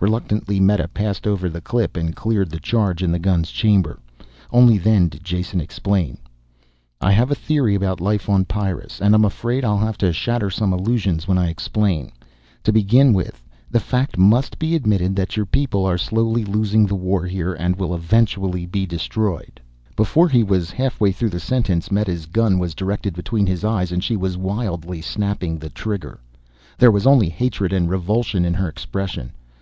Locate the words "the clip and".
1.48-2.14